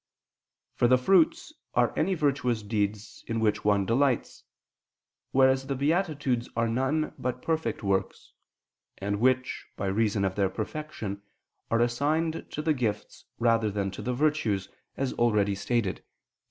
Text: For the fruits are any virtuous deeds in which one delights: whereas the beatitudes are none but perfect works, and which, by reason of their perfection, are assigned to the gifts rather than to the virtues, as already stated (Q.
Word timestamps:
For 0.73 0.87
the 0.87 0.97
fruits 0.97 1.53
are 1.75 1.93
any 1.95 2.15
virtuous 2.15 2.63
deeds 2.63 3.23
in 3.27 3.39
which 3.39 3.63
one 3.63 3.85
delights: 3.85 4.43
whereas 5.31 5.67
the 5.67 5.75
beatitudes 5.75 6.49
are 6.55 6.67
none 6.67 7.13
but 7.19 7.43
perfect 7.43 7.83
works, 7.83 8.33
and 8.97 9.19
which, 9.19 9.67
by 9.77 9.85
reason 9.85 10.25
of 10.25 10.33
their 10.33 10.49
perfection, 10.49 11.21
are 11.69 11.81
assigned 11.81 12.47
to 12.49 12.63
the 12.63 12.73
gifts 12.73 13.25
rather 13.37 13.69
than 13.69 13.91
to 13.91 14.01
the 14.01 14.15
virtues, 14.15 14.69
as 14.97 15.13
already 15.13 15.53
stated 15.53 15.97
(Q. 15.97 16.03